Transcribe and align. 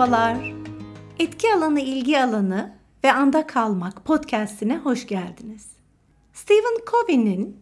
Merhabalar. 0.00 0.52
Etki 1.18 1.54
alanı, 1.54 1.80
ilgi 1.80 2.20
alanı 2.20 2.72
ve 3.04 3.12
anda 3.12 3.46
kalmak 3.46 4.04
podcast'ine 4.04 4.76
hoş 4.78 5.06
geldiniz. 5.06 5.66
Stephen 6.32 6.76
Covey'nin 6.90 7.56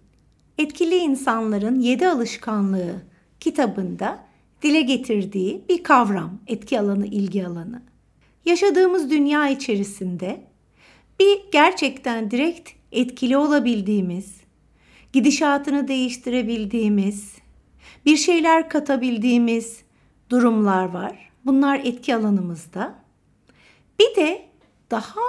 Etkili 0.58 0.96
İnsanların 0.96 1.80
Yedi 1.80 2.08
Alışkanlığı 2.08 3.02
kitabında 3.40 4.24
dile 4.62 4.80
getirdiği 4.80 5.64
bir 5.68 5.82
kavram, 5.82 6.38
etki 6.46 6.80
alanı, 6.80 7.06
ilgi 7.06 7.46
alanı. 7.46 7.82
Yaşadığımız 8.44 9.10
dünya 9.10 9.48
içerisinde 9.48 10.44
bir 11.20 11.40
gerçekten 11.52 12.30
direkt 12.30 12.70
etkili 12.92 13.36
olabildiğimiz, 13.36 14.36
gidişatını 15.12 15.88
değiştirebildiğimiz, 15.88 17.34
bir 18.06 18.16
şeyler 18.16 18.68
katabildiğimiz 18.68 19.82
durumlar 20.30 20.84
var. 20.84 21.28
Bunlar 21.48 21.80
etki 21.84 22.16
alanımızda. 22.16 22.94
Bir 24.00 24.16
de 24.16 24.42
daha 24.90 25.20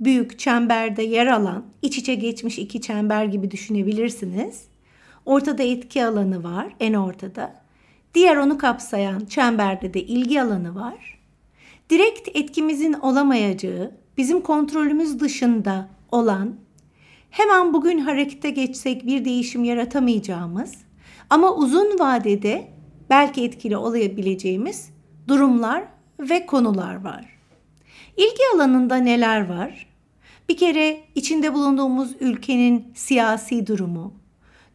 büyük 0.00 0.38
çemberde 0.38 1.02
yer 1.02 1.26
alan, 1.26 1.64
iç 1.82 1.98
içe 1.98 2.14
geçmiş 2.14 2.58
iki 2.58 2.80
çember 2.80 3.24
gibi 3.24 3.50
düşünebilirsiniz. 3.50 4.64
Ortada 5.26 5.62
etki 5.62 6.04
alanı 6.04 6.44
var, 6.44 6.66
en 6.80 6.94
ortada. 6.94 7.54
Diğer 8.14 8.36
onu 8.36 8.58
kapsayan 8.58 9.24
çemberde 9.24 9.94
de 9.94 10.02
ilgi 10.02 10.42
alanı 10.42 10.74
var. 10.74 11.20
Direkt 11.90 12.28
etkimizin 12.34 12.92
olamayacağı, 12.92 13.90
bizim 14.16 14.40
kontrolümüz 14.40 15.20
dışında 15.20 15.88
olan, 16.12 16.54
hemen 17.30 17.72
bugün 17.72 17.98
harekete 17.98 18.50
geçsek 18.50 19.06
bir 19.06 19.24
değişim 19.24 19.64
yaratamayacağımız 19.64 20.74
ama 21.30 21.54
uzun 21.54 21.98
vadede 21.98 22.68
belki 23.10 23.44
etkili 23.44 23.76
olabileceğimiz 23.76 24.95
durumlar 25.28 25.84
ve 26.20 26.46
konular 26.46 27.04
var. 27.04 27.38
İlgi 28.16 28.42
alanında 28.54 28.96
neler 28.96 29.48
var? 29.48 29.86
Bir 30.48 30.56
kere 30.56 31.00
içinde 31.14 31.54
bulunduğumuz 31.54 32.16
ülkenin 32.20 32.92
siyasi 32.94 33.66
durumu, 33.66 34.14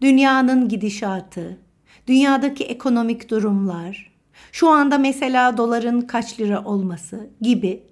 dünyanın 0.01 0.69
gidişatı, 0.69 1.57
dünyadaki 2.07 2.63
ekonomik 2.63 3.29
durumlar, 3.29 4.11
şu 4.51 4.69
anda 4.69 4.97
mesela 4.97 5.57
doların 5.57 6.01
kaç 6.01 6.39
lira 6.39 6.63
olması 6.63 7.29
gibi 7.41 7.83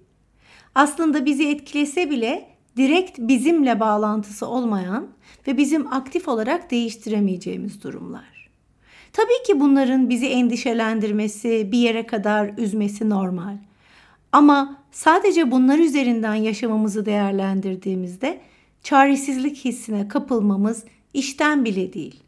aslında 0.75 1.25
bizi 1.25 1.49
etkilese 1.49 2.09
bile 2.09 2.49
direkt 2.77 3.19
bizimle 3.19 3.79
bağlantısı 3.79 4.47
olmayan 4.47 5.07
ve 5.47 5.57
bizim 5.57 5.93
aktif 5.93 6.27
olarak 6.27 6.71
değiştiremeyeceğimiz 6.71 7.83
durumlar. 7.83 8.48
Tabii 9.13 9.43
ki 9.47 9.59
bunların 9.59 10.09
bizi 10.09 10.27
endişelendirmesi, 10.27 11.71
bir 11.71 11.77
yere 11.77 12.07
kadar 12.07 12.57
üzmesi 12.57 13.09
normal. 13.09 13.57
Ama 14.31 14.77
sadece 14.91 15.51
bunlar 15.51 15.79
üzerinden 15.79 16.35
yaşamamızı 16.35 17.05
değerlendirdiğimizde 17.05 18.41
çaresizlik 18.83 19.65
hissine 19.65 20.07
kapılmamız 20.07 20.85
işten 21.13 21.65
bile 21.65 21.93
değil. 21.93 22.23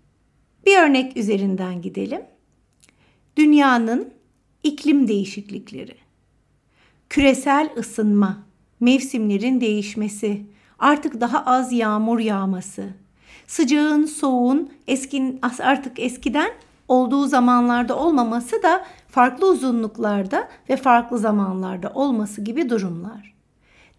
Bir 0.65 0.77
örnek 0.77 1.17
üzerinden 1.17 1.81
gidelim. 1.81 2.21
Dünyanın 3.37 4.13
iklim 4.63 5.07
değişiklikleri, 5.07 5.95
küresel 7.09 7.69
ısınma, 7.77 8.43
mevsimlerin 8.79 9.61
değişmesi, 9.61 10.41
artık 10.79 11.21
daha 11.21 11.45
az 11.45 11.73
yağmur 11.73 12.19
yağması, 12.19 12.89
sıcağın, 13.47 14.05
soğuğun 14.05 14.71
eskin, 14.87 15.39
artık 15.59 15.99
eskiden 15.99 16.51
olduğu 16.91 17.27
zamanlarda 17.27 17.97
olmaması 17.97 18.63
da 18.63 18.85
farklı 19.07 19.49
uzunluklarda 19.49 20.47
ve 20.69 20.77
farklı 20.77 21.17
zamanlarda 21.17 21.89
olması 21.93 22.41
gibi 22.41 22.69
durumlar. 22.69 23.35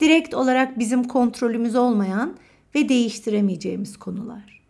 Direkt 0.01 0.35
olarak 0.35 0.79
bizim 0.79 1.05
kontrolümüz 1.05 1.77
olmayan 1.77 2.37
ve 2.75 2.89
değiştiremeyeceğimiz 2.89 3.97
konular. 3.97 4.63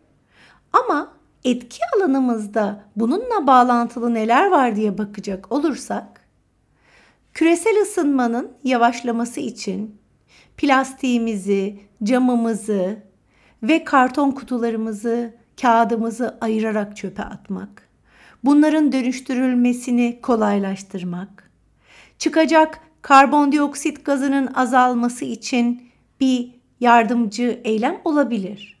Ama 0.73 1.11
etki 1.43 1.79
alanımızda 1.95 2.83
bununla 2.95 3.47
bağlantılı 3.47 4.13
neler 4.13 4.51
var 4.51 4.75
diye 4.75 4.97
bakacak 4.97 5.51
olursak, 5.51 6.21
küresel 7.33 7.81
ısınmanın 7.81 8.51
yavaşlaması 8.63 9.39
için 9.39 9.97
plastiğimizi, 10.57 11.79
camımızı 12.03 13.03
ve 13.63 13.83
karton 13.83 14.31
kutularımızı, 14.31 15.33
kağıdımızı 15.61 16.37
ayırarak 16.41 16.97
çöpe 16.97 17.23
atmak, 17.23 17.92
bunların 18.43 18.91
dönüştürülmesini 18.91 20.19
kolaylaştırmak, 20.21 21.51
çıkacak 22.17 22.79
karbondioksit 23.01 24.05
gazının 24.05 24.53
azalması 24.53 25.25
için 25.25 25.89
bir 26.19 26.51
yardımcı 26.79 27.61
eylem 27.63 28.01
olabilir. 28.05 28.79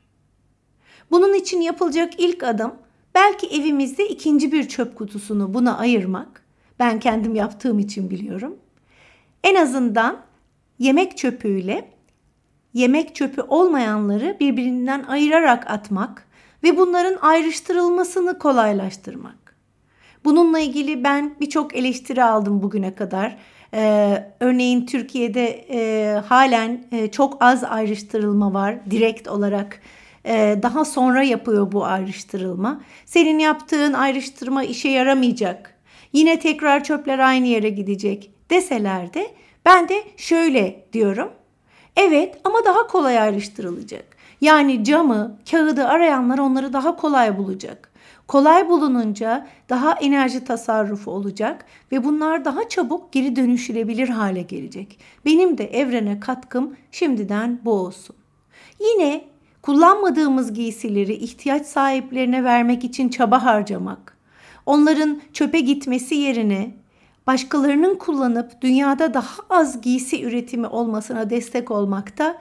Bunun 1.11 1.33
için 1.33 1.61
yapılacak 1.61 2.13
ilk 2.17 2.43
adım 2.43 2.73
belki 3.15 3.47
evimizde 3.47 4.07
ikinci 4.07 4.51
bir 4.51 4.67
çöp 4.67 4.95
kutusunu 4.95 5.53
buna 5.53 5.77
ayırmak. 5.77 6.43
Ben 6.79 6.99
kendim 6.99 7.35
yaptığım 7.35 7.79
için 7.79 8.09
biliyorum. 8.09 8.55
En 9.43 9.55
azından 9.55 10.17
yemek 10.79 11.17
çöpüyle 11.17 11.89
yemek 12.73 13.15
çöpü 13.15 13.41
olmayanları 13.41 14.37
birbirinden 14.39 15.03
ayırarak 15.03 15.71
atmak 15.71 16.27
ve 16.63 16.77
bunların 16.77 17.17
ayrıştırılmasını 17.21 18.39
kolaylaştırmak. 18.39 19.42
Bununla 20.25 20.59
ilgili 20.59 21.03
ben 21.03 21.35
birçok 21.41 21.75
eleştiri 21.75 22.23
aldım 22.23 22.63
bugüne 22.63 22.95
kadar. 22.95 23.37
Ee, 23.73 24.23
örneğin 24.39 24.85
Türkiye'de 24.85 25.65
e, 25.69 26.13
halen 26.19 26.85
e, 26.91 27.11
çok 27.11 27.37
az 27.43 27.63
ayrıştırılma 27.63 28.53
var 28.53 28.91
direkt 28.91 29.27
olarak. 29.27 29.79
E, 30.25 30.59
daha 30.63 30.85
sonra 30.85 31.23
yapıyor 31.23 31.71
bu 31.71 31.85
ayrıştırılma. 31.85 32.81
Senin 33.05 33.39
yaptığın 33.39 33.93
ayrıştırma 33.93 34.63
işe 34.63 34.89
yaramayacak. 34.89 35.73
Yine 36.13 36.39
tekrar 36.39 36.83
çöpler 36.83 37.19
aynı 37.19 37.47
yere 37.47 37.69
gidecek 37.69 38.31
deseler 38.49 39.13
de 39.13 39.27
ben 39.65 39.89
de 39.89 40.03
şöyle 40.17 40.85
diyorum. 40.93 41.31
Evet 41.95 42.37
ama 42.43 42.65
daha 42.65 42.87
kolay 42.87 43.19
ayrıştırılacak. 43.19 44.05
Yani 44.41 44.83
camı, 44.83 45.39
kağıdı 45.51 45.87
arayanlar 45.87 46.37
onları 46.37 46.73
daha 46.73 46.95
kolay 46.95 47.37
bulacak. 47.37 47.92
Kolay 48.27 48.69
bulununca 48.69 49.47
daha 49.69 49.93
enerji 49.93 50.43
tasarrufu 50.43 51.11
olacak 51.11 51.65
ve 51.91 52.03
bunlar 52.03 52.45
daha 52.45 52.69
çabuk 52.69 53.11
geri 53.11 53.35
dönüşülebilir 53.35 54.09
hale 54.09 54.41
gelecek. 54.41 54.99
Benim 55.25 55.57
de 55.57 55.67
evrene 55.67 56.19
katkım 56.19 56.75
şimdiden 56.91 57.59
bu 57.65 57.71
olsun. 57.71 58.15
Yine 58.79 59.25
kullanmadığımız 59.61 60.53
giysileri 60.53 61.13
ihtiyaç 61.13 61.65
sahiplerine 61.65 62.43
vermek 62.43 62.83
için 62.83 63.09
çaba 63.09 63.43
harcamak, 63.43 64.17
onların 64.65 65.21
çöpe 65.33 65.59
gitmesi 65.59 66.15
yerine 66.15 66.75
başkalarının 67.27 67.95
kullanıp 67.95 68.61
dünyada 68.61 69.13
daha 69.13 69.43
az 69.49 69.81
giysi 69.81 70.23
üretimi 70.23 70.67
olmasına 70.67 71.29
destek 71.29 71.71
olmakta 71.71 72.37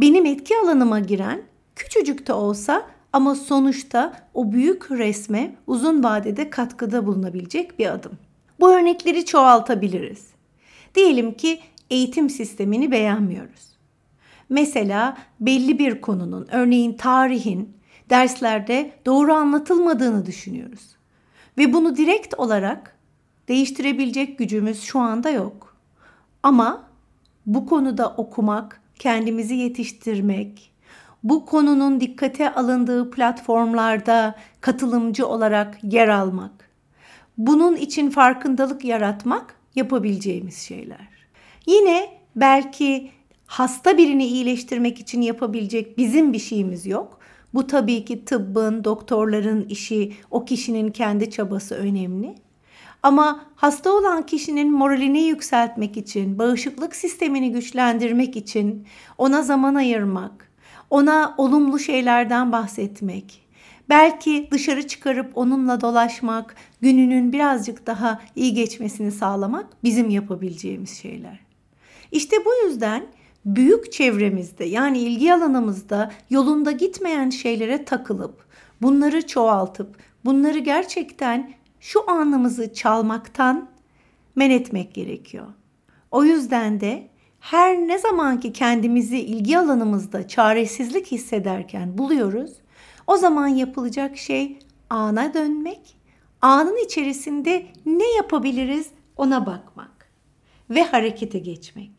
benim 0.00 0.26
etki 0.26 0.54
alanıma 0.64 0.98
giren 0.98 1.42
küçücük 1.76 2.26
de 2.26 2.32
olsa 2.32 2.86
ama 3.16 3.34
sonuçta 3.34 4.12
o 4.34 4.52
büyük 4.52 4.90
resme 4.90 5.54
uzun 5.66 6.04
vadede 6.04 6.50
katkıda 6.50 7.06
bulunabilecek 7.06 7.78
bir 7.78 7.86
adım. 7.86 8.12
Bu 8.60 8.72
örnekleri 8.72 9.24
çoğaltabiliriz. 9.24 10.26
Diyelim 10.94 11.32
ki 11.32 11.60
eğitim 11.90 12.30
sistemini 12.30 12.90
beğenmiyoruz. 12.90 13.76
Mesela 14.48 15.16
belli 15.40 15.78
bir 15.78 16.00
konunun, 16.00 16.48
örneğin 16.50 16.92
tarihin 16.92 17.76
derslerde 18.10 18.92
doğru 19.06 19.32
anlatılmadığını 19.32 20.26
düşünüyoruz. 20.26 20.96
Ve 21.58 21.72
bunu 21.72 21.96
direkt 21.96 22.34
olarak 22.34 22.96
değiştirebilecek 23.48 24.38
gücümüz 24.38 24.82
şu 24.82 24.98
anda 24.98 25.30
yok. 25.30 25.76
Ama 26.42 26.88
bu 27.46 27.66
konuda 27.66 28.14
okumak, 28.16 28.80
kendimizi 28.98 29.54
yetiştirmek, 29.54 30.75
bu 31.28 31.46
konunun 31.46 32.00
dikkate 32.00 32.54
alındığı 32.54 33.10
platformlarda 33.10 34.34
katılımcı 34.60 35.26
olarak 35.26 35.78
yer 35.82 36.08
almak, 36.08 36.70
bunun 37.38 37.76
için 37.76 38.10
farkındalık 38.10 38.84
yaratmak 38.84 39.54
yapabileceğimiz 39.74 40.56
şeyler. 40.56 41.08
Yine 41.66 42.08
belki 42.36 43.10
hasta 43.46 43.98
birini 43.98 44.26
iyileştirmek 44.26 45.00
için 45.00 45.20
yapabilecek 45.20 45.98
bizim 45.98 46.32
bir 46.32 46.38
şeyimiz 46.38 46.86
yok. 46.86 47.18
Bu 47.54 47.66
tabii 47.66 48.04
ki 48.04 48.24
tıbbın, 48.24 48.84
doktorların 48.84 49.68
işi, 49.68 50.12
o 50.30 50.44
kişinin 50.44 50.90
kendi 50.90 51.30
çabası 51.30 51.74
önemli. 51.74 52.34
Ama 53.02 53.46
hasta 53.56 53.92
olan 53.92 54.26
kişinin 54.26 54.72
moralini 54.72 55.22
yükseltmek 55.22 55.96
için, 55.96 56.38
bağışıklık 56.38 56.96
sistemini 56.96 57.52
güçlendirmek 57.52 58.36
için 58.36 58.86
ona 59.18 59.42
zaman 59.42 59.74
ayırmak, 59.74 60.45
ona 60.90 61.34
olumlu 61.38 61.78
şeylerden 61.78 62.52
bahsetmek, 62.52 63.46
Belki 63.88 64.48
dışarı 64.50 64.86
çıkarıp 64.86 65.38
onunla 65.38 65.80
dolaşmak, 65.80 66.54
gününün 66.80 67.32
birazcık 67.32 67.86
daha 67.86 68.20
iyi 68.36 68.54
geçmesini 68.54 69.12
sağlamak 69.12 69.66
bizim 69.84 70.10
yapabileceğimiz 70.10 70.98
şeyler. 70.98 71.40
İşte 72.12 72.36
bu 72.44 72.66
yüzden 72.66 73.06
büyük 73.44 73.92
çevremizde 73.92 74.64
yani 74.64 74.98
ilgi 74.98 75.34
alanımızda 75.34 76.12
yolunda 76.30 76.70
gitmeyen 76.70 77.30
şeylere 77.30 77.84
takılıp 77.84 78.46
bunları 78.82 79.26
çoğaltıp 79.26 79.96
bunları 80.24 80.58
gerçekten 80.58 81.54
şu 81.80 82.10
anımızı 82.10 82.74
çalmaktan 82.74 83.68
men 84.36 84.50
etmek 84.50 84.94
gerekiyor. 84.94 85.46
O 86.10 86.24
yüzden 86.24 86.80
de 86.80 87.08
her 87.50 87.76
ne 87.76 87.98
zamanki 87.98 88.52
kendimizi 88.52 89.18
ilgi 89.18 89.58
alanımızda 89.58 90.28
çaresizlik 90.28 91.06
hissederken 91.06 91.98
buluyoruz, 91.98 92.52
o 93.06 93.16
zaman 93.16 93.46
yapılacak 93.46 94.16
şey 94.16 94.58
ana 94.90 95.34
dönmek, 95.34 95.96
anın 96.42 96.84
içerisinde 96.84 97.66
ne 97.86 98.12
yapabiliriz 98.16 98.90
ona 99.16 99.46
bakmak 99.46 100.10
ve 100.70 100.82
harekete 100.82 101.38
geçmek. 101.38 101.90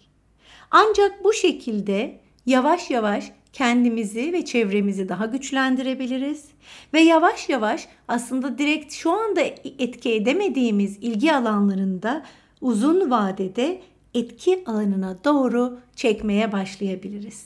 Ancak 0.71 1.23
bu 1.23 1.33
şekilde 1.33 2.19
yavaş 2.45 2.89
yavaş 2.89 3.31
kendimizi 3.53 4.33
ve 4.33 4.45
çevremizi 4.45 5.09
daha 5.09 5.25
güçlendirebiliriz 5.25 6.45
ve 6.94 6.99
yavaş 6.99 7.49
yavaş 7.49 7.88
aslında 8.07 8.57
direkt 8.57 8.94
şu 8.94 9.11
anda 9.11 9.41
etki 9.79 10.13
edemediğimiz 10.13 10.97
ilgi 10.97 11.33
alanlarında 11.33 12.23
uzun 12.61 13.11
vadede 13.11 13.81
etki 14.17 14.63
alanına 14.65 15.17
doğru 15.25 15.79
çekmeye 15.95 16.51
başlayabiliriz. 16.51 17.45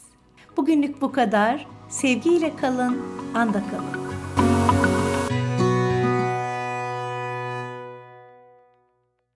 Bugünlük 0.57 1.01
bu 1.01 1.11
kadar. 1.11 1.67
Sevgiyle 1.89 2.55
kalın, 2.55 2.97
anda 3.35 3.63
kalın. 3.71 4.10